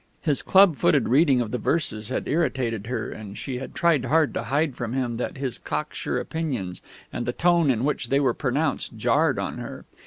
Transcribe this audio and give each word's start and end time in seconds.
His 0.23 0.41
club 0.41 0.77
footed 0.77 1.07
reading 1.09 1.41
of 1.41 1.51
the 1.51 1.59
verses 1.59 2.09
had 2.09 2.27
irritated 2.27 2.87
her, 2.87 3.11
and 3.11 3.37
she 3.37 3.59
had 3.59 3.75
tried 3.75 4.05
hard 4.05 4.33
to 4.33 4.45
hide 4.45 4.75
from 4.75 4.93
him 4.93 5.17
that 5.17 5.37
his 5.37 5.59
cocksure 5.59 6.19
opinions 6.19 6.81
and 7.13 7.27
the 7.27 7.31
tone 7.33 7.69
in 7.69 7.83
which 7.83 8.09
they 8.09 8.19
were 8.19 8.33
pronounced 8.33 8.97
jarred 8.97 9.37
on 9.37 9.59
her. 9.59 9.85